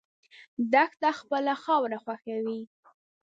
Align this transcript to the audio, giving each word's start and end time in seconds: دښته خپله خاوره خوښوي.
دښته 0.71 1.09
خپله 1.19 1.53
خاوره 1.63 1.97
خوښوي. 2.03 2.59